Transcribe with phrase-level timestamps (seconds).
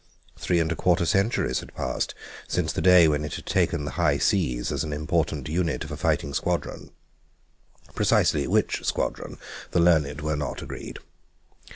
[0.35, 2.15] Three and a quarter centuries had passed
[2.47, 5.91] since the day when it had taken the high seas as an important unit of
[5.91, 9.37] a fighting squadron—precisely which squadron
[9.69, 10.97] the learned were not agreed.